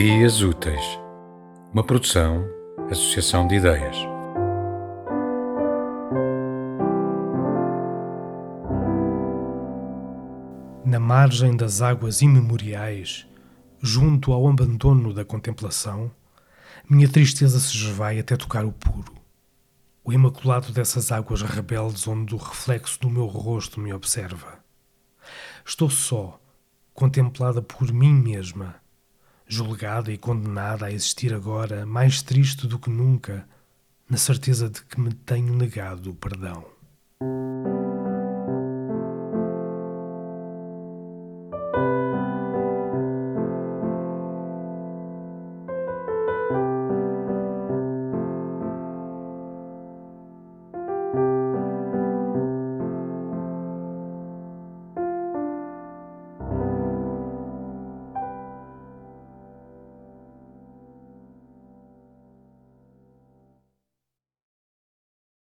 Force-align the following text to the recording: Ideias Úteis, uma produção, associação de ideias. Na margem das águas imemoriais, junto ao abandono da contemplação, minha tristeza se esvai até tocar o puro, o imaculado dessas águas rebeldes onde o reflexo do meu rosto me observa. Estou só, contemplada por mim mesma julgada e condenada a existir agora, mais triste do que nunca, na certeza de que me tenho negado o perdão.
Ideias 0.00 0.42
Úteis, 0.42 1.00
uma 1.72 1.82
produção, 1.82 2.48
associação 2.88 3.48
de 3.48 3.56
ideias. 3.56 3.96
Na 10.84 11.00
margem 11.00 11.56
das 11.56 11.82
águas 11.82 12.22
imemoriais, 12.22 13.26
junto 13.82 14.32
ao 14.32 14.46
abandono 14.46 15.12
da 15.12 15.24
contemplação, 15.24 16.12
minha 16.88 17.08
tristeza 17.08 17.58
se 17.58 17.74
esvai 17.74 18.20
até 18.20 18.36
tocar 18.36 18.64
o 18.64 18.70
puro, 18.70 19.14
o 20.04 20.12
imaculado 20.12 20.70
dessas 20.70 21.10
águas 21.10 21.42
rebeldes 21.42 22.06
onde 22.06 22.36
o 22.36 22.38
reflexo 22.38 23.00
do 23.00 23.10
meu 23.10 23.26
rosto 23.26 23.80
me 23.80 23.92
observa. 23.92 24.60
Estou 25.66 25.90
só, 25.90 26.40
contemplada 26.94 27.60
por 27.60 27.92
mim 27.92 28.12
mesma 28.14 28.76
julgada 29.48 30.12
e 30.12 30.18
condenada 30.18 30.86
a 30.86 30.92
existir 30.92 31.32
agora, 31.32 31.86
mais 31.86 32.22
triste 32.22 32.66
do 32.66 32.78
que 32.78 32.90
nunca, 32.90 33.48
na 34.08 34.18
certeza 34.18 34.68
de 34.68 34.82
que 34.82 35.00
me 35.00 35.12
tenho 35.12 35.54
negado 35.54 36.10
o 36.10 36.14
perdão. 36.14 36.64